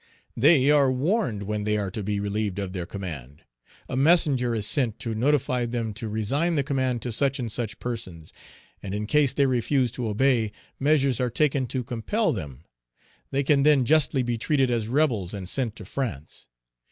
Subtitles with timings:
[0.35, 3.43] They are warned Page 320 when they are to be relieved of their command;
[3.87, 7.77] a messenger is sent to notify them to resign the command to such and such
[7.77, 8.33] persons;
[8.81, 12.63] and in case they refuse to obey, measures are taken to compel them;
[13.29, 16.47] they can then justly be treated as rebels and sent to France.